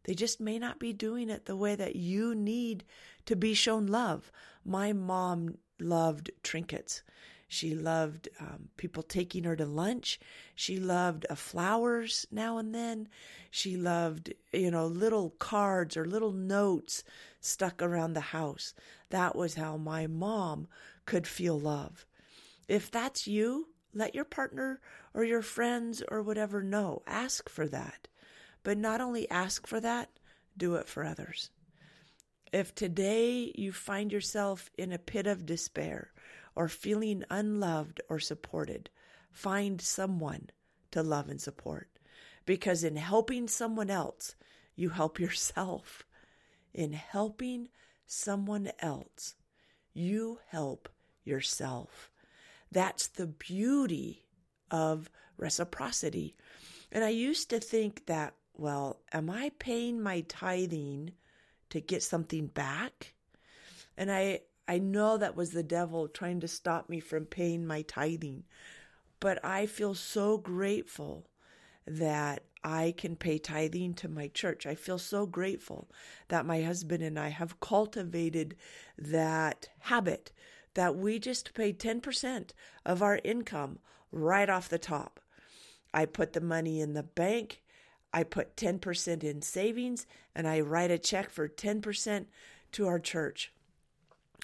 They 0.04 0.14
just 0.14 0.40
may 0.40 0.58
not 0.58 0.80
be 0.80 0.94
doing 0.94 1.30
it 1.30 1.46
the 1.46 1.56
way 1.56 1.76
that 1.76 1.96
you 1.96 2.34
need 2.34 2.84
to 3.26 3.36
be 3.36 3.54
shown 3.54 3.88
love. 3.88 4.32
My 4.66 4.94
mom 4.94 5.58
loved 5.80 6.32
trinkets. 6.44 7.04
She 7.48 7.76
loved 7.76 8.30
um, 8.40 8.70
people 8.78 9.04
taking 9.04 9.44
her 9.44 9.58
to 9.58 9.66
lunch. 9.66 10.22
She 10.56 10.78
loved 10.78 11.26
uh, 11.30 11.36
flowers 11.36 12.26
now 12.32 12.58
and 12.58 12.74
then. 12.74 13.10
She 13.50 13.76
loved, 13.76 14.34
you 14.54 14.72
know, 14.72 14.88
little 14.88 15.32
cards 15.32 15.98
or 15.98 16.06
little 16.06 16.32
notes 16.32 17.04
stuck 17.42 17.82
around 17.82 18.14
the 18.14 18.22
house. 18.22 18.74
That 19.10 19.36
was 19.36 19.56
how 19.56 19.76
my 19.76 20.08
mom 20.08 20.70
could 21.06 21.28
feel 21.28 21.60
love. 21.60 22.06
If 22.70 22.90
that's 22.90 23.28
you, 23.28 23.68
let 23.94 24.16
your 24.16 24.24
partner 24.24 24.80
or 25.14 25.26
your 25.26 25.42
friends 25.42 26.02
or 26.08 26.22
whatever 26.24 26.64
know. 26.64 27.04
Ask 27.06 27.50
for 27.50 27.68
that. 27.68 28.08
But 28.64 28.78
not 28.78 29.02
only 29.02 29.30
ask 29.30 29.68
for 29.68 29.80
that, 29.80 30.10
do 30.58 30.76
it 30.76 30.88
for 30.88 31.04
others. 31.04 31.50
If 32.52 32.76
today 32.76 33.52
you 33.56 33.72
find 33.72 34.12
yourself 34.12 34.70
in 34.78 34.92
a 34.92 35.00
pit 35.00 35.26
of 35.26 35.46
despair 35.46 36.12
or 36.56 36.68
feeling 36.68 37.24
unloved 37.30 38.02
or 38.10 38.20
supported, 38.20 38.90
find 39.32 39.82
someone 39.82 40.50
to 40.92 41.02
love 41.02 41.30
and 41.30 41.40
support. 41.40 41.88
Because 42.46 42.84
in 42.84 42.98
helping 42.98 43.48
someone 43.48 43.90
else, 43.90 44.36
you 44.76 44.90
help 44.90 45.20
yourself. 45.20 46.06
In 46.74 46.94
helping 46.94 47.70
someone 48.06 48.72
else, 48.80 49.36
you 49.94 50.40
help 50.50 50.90
yourself. 51.24 52.12
That's 52.72 53.08
the 53.08 53.28
beauty 53.28 54.26
of 54.70 55.10
reciprocity. 55.38 56.36
And 56.92 57.04
I 57.04 57.10
used 57.10 57.50
to 57.50 57.60
think 57.60 58.06
that, 58.06 58.34
well, 58.58 59.02
am 59.12 59.30
I 59.30 59.52
paying 59.60 60.02
my 60.02 60.22
tithing 60.22 61.12
to 61.70 61.82
get 61.82 62.04
something 62.04 62.48
back? 62.48 63.14
And 63.98 64.12
I 64.12 64.42
I 64.68 64.80
know 64.80 65.18
that 65.18 65.36
was 65.36 65.52
the 65.52 65.64
devil 65.64 66.08
trying 66.08 66.40
to 66.42 66.48
stop 66.48 66.90
me 66.90 67.00
from 67.00 67.26
paying 67.26 67.66
my 67.66 67.82
tithing. 67.82 68.44
But 69.20 69.44
I 69.44 69.66
feel 69.66 69.94
so 69.94 70.38
grateful 70.38 71.28
that 71.86 72.44
I 72.64 72.94
can 72.98 73.16
pay 73.16 73.38
tithing 73.38 73.96
to 73.96 74.08
my 74.08 74.28
church. 74.28 74.66
I 74.66 74.76
feel 74.76 75.00
so 75.00 75.26
grateful 75.26 75.90
that 76.28 76.46
my 76.46 76.62
husband 76.62 77.04
and 77.04 77.20
I 77.20 77.30
have 77.30 77.60
cultivated 77.60 78.56
that 78.98 79.70
habit 79.80 80.32
that 80.74 80.96
we 80.96 81.20
just 81.20 81.54
pay 81.54 81.74
10% 81.74 82.52
of 82.86 83.02
our 83.02 83.20
income 83.24 83.80
right 84.12 84.50
off 84.50 84.70
the 84.70 84.80
top. 84.80 85.20
I 85.94 86.06
put 86.06 86.34
the 86.34 86.42
money 86.42 86.80
in 86.80 86.94
the 86.94 87.04
bank, 87.04 87.62
I 88.14 88.24
put 88.24 88.56
10% 88.56 89.24
in 89.24 89.42
savings, 89.42 90.06
and 90.36 90.48
I 90.48 90.60
write 90.62 90.92
a 90.92 90.98
check 90.98 91.30
for 91.30 91.48
10% 91.48 92.26
to 92.74 92.88
our 92.88 93.00
church. 93.00 93.54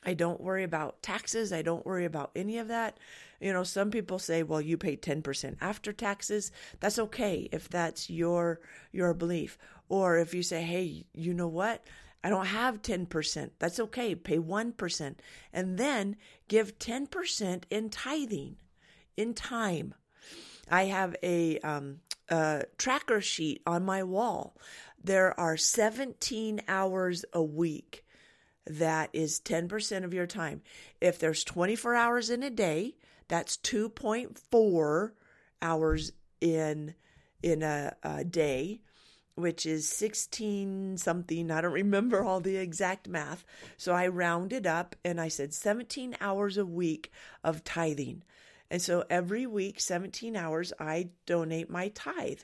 I 0.06 0.14
don't 0.14 0.42
worry 0.42 0.64
about 0.64 1.02
taxes. 1.02 1.52
I 1.52 1.62
don't 1.62 1.86
worry 1.86 2.06
about 2.06 2.32
any 2.36 2.60
of 2.60 2.68
that. 2.70 2.98
You 3.42 3.52
know, 3.52 3.64
some 3.64 3.92
people 3.92 4.20
say, 4.20 4.44
well, 4.44 4.62
you 4.62 4.78
pay 4.78 4.96
10% 4.96 5.58
after 5.60 5.92
taxes. 5.92 6.52
That's 6.80 7.00
okay 7.00 7.50
if 7.52 7.68
that's 7.70 8.10
your 8.10 8.60
your 8.92 9.14
belief. 9.14 9.58
Or 9.90 10.18
if 10.18 10.34
you 10.34 10.44
say, 10.44 10.62
hey, 10.62 11.06
you 11.14 11.34
know 11.34 11.48
what? 11.48 11.84
I 12.24 12.30
don't 12.30 12.48
have 12.48 12.82
10%. 12.82 13.52
That's 13.60 13.80
okay. 13.80 14.16
Pay 14.16 14.38
1%. 14.38 15.16
And 15.54 15.78
then 15.78 16.16
give 16.48 16.80
10% 16.80 17.64
in 17.70 17.90
tithing, 17.90 18.58
in 19.16 19.34
time. 19.34 19.94
I 20.70 20.86
have 20.86 21.16
a, 21.24 21.60
um, 21.60 22.00
a 22.30 22.66
tracker 22.78 23.22
sheet 23.22 23.62
on 23.66 23.86
my 23.86 24.04
wall. 24.04 24.58
There 25.04 25.38
are 25.40 25.58
17 25.58 26.62
hours 26.68 27.26
a 27.34 27.44
week. 27.44 28.04
That 28.66 29.10
is 29.14 29.40
10% 29.40 30.04
of 30.04 30.14
your 30.14 30.28
time. 30.28 30.62
If 31.00 31.20
there's 31.20 31.44
24 31.44 31.96
hours 31.96 32.30
in 32.30 32.44
a 32.44 32.50
day, 32.50 32.96
that's 33.28 33.58
2.4 33.58 35.12
hours 35.62 36.12
in 36.42 36.96
in 37.42 37.62
a, 37.62 37.96
a 38.04 38.24
day 38.24 38.82
which 39.38 39.68
is 39.68 39.88
16 39.88 40.98
something. 40.98 41.52
I 41.52 41.62
don't 41.62 41.72
remember 41.72 42.24
all 42.24 42.40
the 42.40 42.58
exact 42.58 43.08
math. 43.08 43.46
So 43.78 43.94
I 43.94 44.08
rounded 44.08 44.66
up 44.66 44.96
and 45.06 45.22
I 45.22 45.28
said 45.28 45.54
17 45.54 46.18
hours 46.20 46.58
a 46.58 46.66
week 46.66 47.12
of 47.44 47.64
tithing. 47.64 48.24
And 48.70 48.82
so 48.82 49.04
every 49.10 49.46
week, 49.46 49.80
17 49.80 50.36
hours, 50.36 50.74
I 50.80 51.10
donate 51.26 51.70
my 51.70 51.90
tithe 51.90 52.42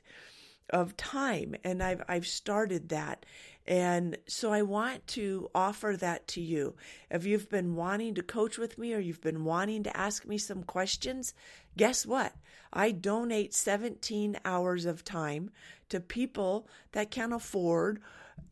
of 0.70 0.96
time. 0.96 1.56
And 1.64 1.84
I've, 1.84 2.04
I've 2.08 2.28
started 2.28 2.90
that. 2.90 3.26
And 3.66 4.18
so 4.28 4.52
I 4.52 4.62
want 4.62 5.08
to 5.08 5.50
offer 5.56 5.96
that 6.00 6.28
to 6.30 6.42
you. 6.42 6.76
If 7.10 7.26
you've 7.26 7.50
been 7.50 7.76
wanting 7.76 8.16
to 8.16 8.24
coach 8.24 8.58
with 8.58 8.78
me 8.78 8.94
or 8.94 9.00
you've 9.00 9.22
been 9.22 9.46
wanting 9.46 9.84
to 9.84 9.98
ask 9.98 10.26
me 10.26 10.38
some 10.38 10.64
questions, 10.64 11.34
guess 11.78 12.06
what? 12.06 12.34
I 12.74 12.92
donate 12.92 13.54
17 13.54 14.38
hours 14.44 14.86
of 14.86 15.06
time 15.06 15.52
to 15.90 16.00
people 16.02 16.68
that 16.92 17.12
can 17.12 17.32
afford, 17.32 18.02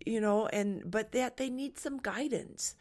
you 0.06 0.22
know, 0.22 0.48
and 0.48 0.90
but 0.90 1.12
that 1.12 1.38
they 1.38 1.50
need 1.50 1.78
some 1.78 1.98
guidance. 1.98 2.76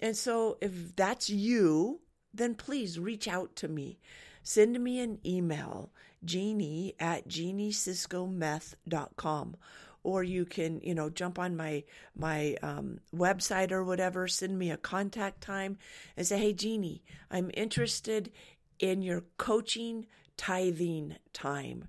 And 0.00 0.16
so 0.16 0.56
if 0.60 0.94
that's 0.96 1.28
you, 1.28 2.00
then 2.36 2.54
please 2.54 2.98
reach 2.98 3.28
out 3.28 3.54
to 3.56 3.68
me. 3.68 3.98
Send 4.42 4.82
me 4.82 5.00
an 5.00 5.18
email, 5.24 5.90
jeanie 6.24 6.94
at 7.00 7.28
jeanieciscometh.com 7.28 9.56
or 10.02 10.22
you 10.22 10.44
can 10.44 10.78
you 10.82 10.94
know 10.94 11.08
jump 11.10 11.38
on 11.38 11.56
my 11.56 11.82
my 12.16 12.56
um, 12.62 13.00
website 13.14 13.72
or 13.72 13.82
whatever 13.82 14.28
send 14.28 14.56
me 14.56 14.70
a 14.70 14.76
contact 14.76 15.40
time 15.40 15.76
and 16.16 16.24
say 16.26 16.38
hey 16.38 16.52
jeanie 16.52 17.02
i'm 17.30 17.50
interested 17.54 18.30
in 18.78 19.02
your 19.02 19.24
coaching 19.36 20.06
tithing 20.36 21.16
time 21.32 21.84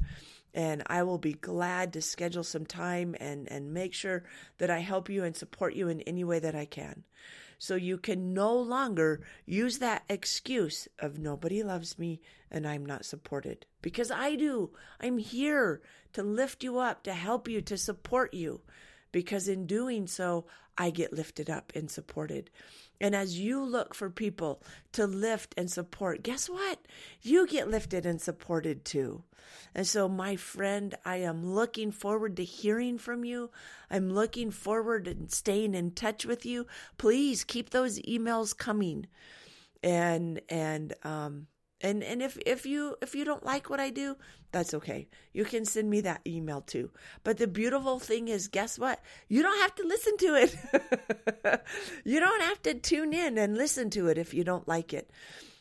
and 0.54 0.82
I 0.88 1.04
will 1.04 1.20
be 1.20 1.34
glad 1.34 1.94
to 1.94 2.02
schedule 2.02 2.44
some 2.44 2.66
time 2.66 3.16
and, 3.20 3.52
and 3.52 3.76
make 3.76 3.94
sure 3.94 4.24
that 4.58 4.72
I 4.72 4.80
help 4.80 5.08
you 5.08 5.24
and 5.24 5.36
support 5.36 5.76
you 5.76 5.88
in 5.88 6.02
any 6.02 6.24
way 6.24 6.40
that 6.40 6.56
I 6.56 6.66
can. 6.66 7.04
So 7.58 7.76
you 7.76 7.98
can 7.98 8.34
no 8.34 8.54
longer 8.54 9.22
use 9.46 9.80
that 9.80 10.04
excuse 10.10 10.88
of 11.00 11.20
nobody 11.20 11.64
loves 11.64 11.98
me 11.98 12.22
and 12.52 12.68
I'm 12.68 12.86
not 12.86 13.06
supported. 13.06 13.66
Because 13.82 14.12
I 14.12 14.36
do. 14.36 14.72
I'm 15.00 15.18
here 15.18 15.82
to 16.14 16.24
lift 16.24 16.64
you 16.64 16.80
up, 16.80 17.04
to 17.04 17.14
help 17.14 17.48
you, 17.48 17.62
to 17.62 17.78
support 17.78 18.34
you. 18.34 18.62
Because 19.12 19.48
in 19.48 19.66
doing 19.66 20.08
so, 20.08 20.46
I 20.78 20.92
get 20.92 21.14
lifted 21.14 21.50
up 21.50 21.72
and 21.76 21.90
supported. 21.90 22.50
And 23.00 23.16
as 23.16 23.40
you 23.40 23.64
look 23.64 23.94
for 23.94 24.10
people 24.10 24.62
to 24.94 25.06
lift 25.06 25.54
and 25.58 25.70
support, 25.70 26.24
guess 26.24 26.50
what? 26.50 26.80
You 27.22 27.48
get 27.48 27.70
lifted 27.70 28.06
and 28.06 28.22
supported 28.22 28.86
too. 28.86 29.24
And 29.74 29.88
so, 29.88 30.10
my 30.10 30.36
friend, 30.36 30.96
I 31.06 31.18
am 31.18 31.46
looking 31.46 31.92
forward 31.92 32.36
to 32.38 32.44
hearing 32.44 32.98
from 32.98 33.24
you. 33.24 33.52
I'm 33.90 34.10
looking 34.10 34.52
forward 34.52 35.06
to 35.06 35.16
staying 35.36 35.76
in 35.76 35.92
touch 35.92 36.26
with 36.26 36.46
you. 36.46 36.68
Please 36.98 37.44
keep 37.44 37.70
those 37.70 38.00
emails 38.00 38.58
coming. 38.58 39.08
And, 39.84 40.42
and, 40.50 40.94
um, 41.04 41.48
and 41.82 42.04
and 42.04 42.22
if 42.22 42.38
if 42.46 42.66
you 42.66 42.96
if 43.02 43.14
you 43.14 43.24
don't 43.24 43.46
like 43.46 43.70
what 43.70 43.80
I 43.80 43.90
do, 43.90 44.16
that's 44.52 44.74
okay. 44.74 45.08
You 45.34 45.46
can 45.46 45.66
send 45.66 45.90
me 45.90 46.02
that 46.02 46.22
email 46.26 46.62
too. 46.62 46.92
But 47.24 47.38
the 47.38 47.48
beautiful 47.48 48.00
thing 48.00 48.28
is 48.28 48.48
guess 48.48 48.80
what? 48.80 49.02
You 49.28 49.44
don't 49.44 49.60
have 49.60 49.76
to 49.76 49.84
listen 49.84 50.18
to 50.18 50.36
it. 50.36 51.62
you 52.04 52.20
don't 52.20 52.42
have 52.42 52.62
to 52.64 52.74
tune 52.74 53.14
in 53.14 53.38
and 53.38 53.58
listen 53.58 53.90
to 53.92 54.08
it 54.08 54.18
if 54.18 54.34
you 54.34 54.44
don't 54.44 54.68
like 54.68 54.94
it. 54.94 55.12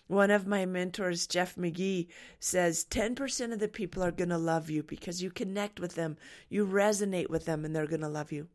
One 0.08 0.30
of 0.30 0.46
my 0.46 0.66
mentors, 0.66 1.26
Jeff 1.26 1.56
McGee, 1.56 2.06
says 2.38 2.86
10% 2.88 3.52
of 3.52 3.58
the 3.58 3.66
people 3.66 4.04
are 4.04 4.12
going 4.12 4.28
to 4.28 4.38
love 4.38 4.70
you 4.70 4.84
because 4.84 5.20
you 5.20 5.32
connect 5.32 5.80
with 5.80 5.96
them, 5.96 6.16
you 6.48 6.64
resonate 6.64 7.28
with 7.28 7.44
them, 7.44 7.64
and 7.64 7.74
they're 7.74 7.88
going 7.88 8.02
to 8.02 8.08
love 8.08 8.30
you. 8.30 8.46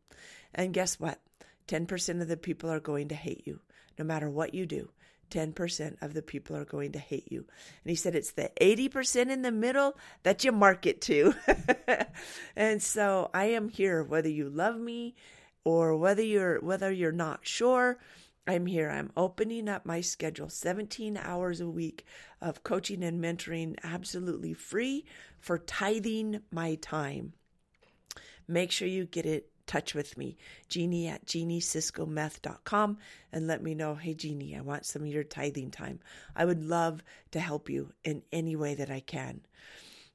And 0.54 0.72
guess 0.72 0.98
what? 0.98 1.20
10% 1.68 2.22
of 2.22 2.28
the 2.28 2.38
people 2.38 2.70
are 2.70 2.80
going 2.80 3.08
to 3.08 3.14
hate 3.14 3.42
you, 3.46 3.60
no 3.98 4.04
matter 4.04 4.30
what 4.30 4.54
you 4.54 4.64
do. 4.64 4.88
10% 5.32 5.96
of 6.02 6.12
the 6.12 6.22
people 6.22 6.54
are 6.56 6.64
going 6.64 6.92
to 6.92 6.98
hate 6.98 7.32
you. 7.32 7.46
And 7.84 7.90
he 7.90 7.96
said 7.96 8.14
it's 8.14 8.32
the 8.32 8.50
80% 8.60 9.30
in 9.30 9.42
the 9.42 9.50
middle 9.50 9.96
that 10.22 10.44
you 10.44 10.52
market 10.52 11.00
to. 11.02 11.34
and 12.56 12.82
so 12.82 13.30
I 13.32 13.46
am 13.46 13.70
here 13.70 14.02
whether 14.02 14.28
you 14.28 14.50
love 14.50 14.78
me 14.78 15.14
or 15.64 15.96
whether 15.96 16.22
you're 16.22 16.60
whether 16.60 16.92
you're 16.92 17.12
not 17.12 17.40
sure. 17.42 17.98
I'm 18.46 18.66
here. 18.66 18.90
I'm 18.90 19.12
opening 19.16 19.68
up 19.68 19.86
my 19.86 20.00
schedule 20.00 20.48
17 20.48 21.16
hours 21.16 21.60
a 21.60 21.68
week 21.68 22.04
of 22.40 22.64
coaching 22.64 23.04
and 23.04 23.22
mentoring 23.22 23.76
absolutely 23.84 24.52
free 24.52 25.04
for 25.38 25.58
tithing 25.58 26.40
my 26.50 26.74
time. 26.74 27.34
Make 28.48 28.72
sure 28.72 28.88
you 28.88 29.06
get 29.06 29.26
it 29.26 29.51
touch 29.66 29.94
with 29.94 30.16
me, 30.16 30.36
Jeanie 30.68 31.08
at 31.08 31.26
jeanieciscometh.com, 31.26 32.98
and 33.32 33.46
let 33.46 33.62
me 33.62 33.74
know, 33.74 33.94
hey, 33.94 34.14
Jeanie, 34.14 34.56
I 34.56 34.60
want 34.60 34.86
some 34.86 35.02
of 35.02 35.08
your 35.08 35.24
tithing 35.24 35.70
time. 35.70 36.00
I 36.34 36.44
would 36.44 36.64
love 36.64 37.02
to 37.32 37.40
help 37.40 37.68
you 37.70 37.92
in 38.04 38.22
any 38.32 38.56
way 38.56 38.74
that 38.74 38.90
I 38.90 39.00
can. 39.00 39.42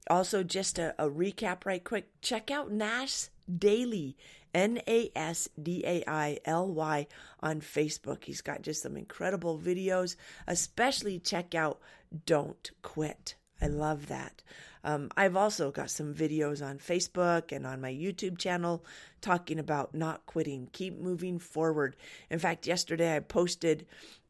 Also, 0.10 0.44
just 0.44 0.80
a, 0.80 0.96
a 0.98 1.10
recap 1.10 1.66
right 1.66 1.84
quick 1.84 2.10
check 2.22 2.50
out 2.50 2.72
Nas 2.72 3.30
Daily, 3.54 4.18
N 4.54 4.80
A 4.88 5.12
S 5.16 5.50
D 5.62 5.84
A 5.86 6.04
I 6.08 6.39
L 6.46 6.68
Y, 6.72 7.08
on 7.42 7.62
Facebook. 7.62 8.24
He's 8.24 8.42
got 8.42 8.62
just 8.62 8.82
some 8.82 8.96
incredible 8.96 9.60
videos, 9.60 10.16
especially 10.48 11.20
check 11.20 11.54
out 11.54 11.80
Don't 12.25 12.72
Quit. 12.82 13.36
I 13.61 13.67
love 13.67 14.07
that. 14.07 14.43
Um, 14.83 15.09
I've 15.17 15.35
also 15.35 15.71
got 15.71 15.89
some 15.89 16.13
videos 16.13 16.65
on 16.65 16.77
Facebook 16.77 17.51
and 17.51 17.65
on 17.65 17.81
my 17.81 17.91
YouTube 17.91 18.37
channel 18.37 18.85
talking 19.21 19.59
about 19.59 19.93
not 19.93 20.25
quitting, 20.25 20.69
keep 20.71 20.97
moving 20.97 21.39
forward. 21.39 21.95
In 22.29 22.39
fact, 22.39 22.67
yesterday 22.67 23.15
I 23.15 23.19
posted 23.19 23.85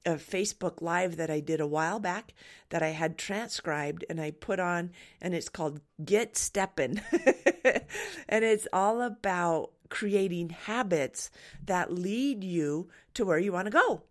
a 0.06 0.12
Facebook 0.12 0.82
Live 0.82 1.18
that 1.18 1.30
I 1.30 1.42
did 1.42 1.60
a 1.60 1.68
while 1.68 2.00
back 2.00 2.34
that 2.70 2.82
I 2.82 2.90
had 2.90 3.18
transcribed 3.18 4.06
and 4.10 4.22
I 4.22 4.32
put 4.32 4.60
on, 4.60 4.92
and 5.22 5.34
it's 5.36 5.50
called 5.50 5.82
Get 6.04 6.38
Steppin'. 6.38 7.02
and 8.30 8.44
it's 8.44 8.68
all 8.72 9.02
about 9.02 9.72
creating 9.90 10.50
habits 10.50 11.30
that 11.66 11.94
lead 11.94 12.44
you 12.44 12.90
to 13.14 13.26
where 13.26 13.40
you 13.40 13.52
want 13.52 13.66
to 13.66 13.72
go. 13.72 14.04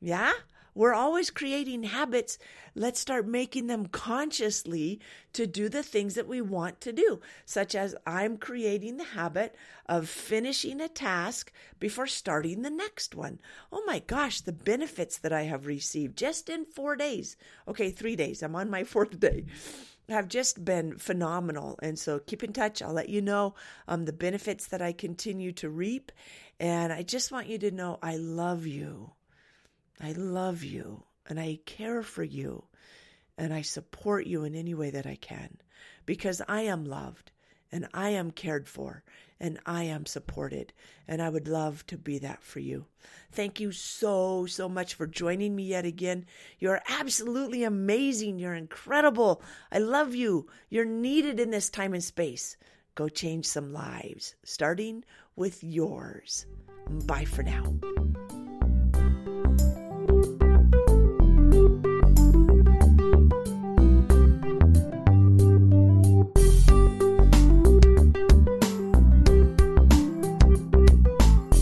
Yeah? 0.00 0.32
We're 0.74 0.94
always 0.94 1.30
creating 1.30 1.84
habits. 1.84 2.38
Let's 2.74 3.00
start 3.00 3.26
making 3.26 3.66
them 3.66 3.86
consciously 3.86 5.00
to 5.32 5.46
do 5.46 5.68
the 5.68 5.82
things 5.82 6.14
that 6.14 6.28
we 6.28 6.40
want 6.40 6.80
to 6.82 6.92
do, 6.92 7.20
such 7.44 7.74
as 7.74 7.94
I'm 8.06 8.36
creating 8.36 8.96
the 8.96 9.04
habit 9.04 9.56
of 9.86 10.08
finishing 10.08 10.80
a 10.80 10.88
task 10.88 11.52
before 11.78 12.06
starting 12.06 12.62
the 12.62 12.70
next 12.70 13.14
one. 13.14 13.40
Oh 13.72 13.82
my 13.86 13.98
gosh, 14.00 14.40
the 14.40 14.52
benefits 14.52 15.18
that 15.18 15.32
I 15.32 15.42
have 15.42 15.66
received 15.66 16.16
just 16.16 16.48
in 16.48 16.64
four 16.64 16.96
days. 16.96 17.36
Okay, 17.66 17.90
three 17.90 18.16
days. 18.16 18.42
I'm 18.42 18.56
on 18.56 18.70
my 18.70 18.84
fourth 18.90 19.18
day 19.18 19.44
have 20.10 20.28
just 20.28 20.64
been 20.64 20.98
phenomenal. 20.98 21.78
And 21.82 21.98
so 21.98 22.18
keep 22.18 22.42
in 22.42 22.52
touch. 22.52 22.82
I'll 22.82 22.92
let 22.92 23.08
you 23.08 23.22
know 23.22 23.54
um, 23.88 24.04
the 24.04 24.12
benefits 24.12 24.66
that 24.68 24.82
I 24.82 24.92
continue 24.92 25.52
to 25.52 25.70
reap. 25.70 26.12
And 26.58 26.92
I 26.92 27.02
just 27.02 27.32
want 27.32 27.46
you 27.46 27.58
to 27.58 27.70
know 27.70 27.98
I 28.02 28.16
love 28.16 28.66
you. 28.66 29.12
I 30.00 30.12
love 30.12 30.62
you 30.62 31.04
and 31.28 31.38
I 31.38 31.60
care 31.66 32.02
for 32.02 32.24
you 32.24 32.64
and 33.36 33.52
I 33.52 33.62
support 33.62 34.26
you 34.26 34.44
in 34.44 34.54
any 34.54 34.74
way 34.74 34.90
that 34.90 35.06
I 35.06 35.16
can 35.16 35.58
because 36.06 36.42
I 36.48 36.62
am 36.62 36.84
loved 36.84 37.32
and 37.72 37.88
I 37.94 38.10
am 38.10 38.30
cared 38.30 38.68
for 38.68 39.04
and 39.40 39.58
I 39.64 39.84
am 39.84 40.04
supported. 40.06 40.72
And 41.08 41.22
I 41.22 41.28
would 41.28 41.48
love 41.48 41.86
to 41.86 41.96
be 41.96 42.18
that 42.18 42.42
for 42.42 42.60
you. 42.60 42.86
Thank 43.32 43.58
you 43.58 43.72
so, 43.72 44.46
so 44.46 44.68
much 44.68 44.94
for 44.94 45.06
joining 45.06 45.56
me 45.56 45.64
yet 45.64 45.86
again. 45.86 46.26
You're 46.58 46.82
absolutely 46.88 47.64
amazing. 47.64 48.38
You're 48.38 48.54
incredible. 48.54 49.42
I 49.72 49.78
love 49.78 50.14
you. 50.14 50.48
You're 50.68 50.84
needed 50.84 51.40
in 51.40 51.50
this 51.50 51.70
time 51.70 51.94
and 51.94 52.04
space. 52.04 52.56
Go 52.94 53.08
change 53.08 53.46
some 53.46 53.72
lives, 53.72 54.34
starting 54.44 55.04
with 55.36 55.64
yours. 55.64 56.44
Bye 57.06 57.24
for 57.24 57.42
now. 57.42 58.39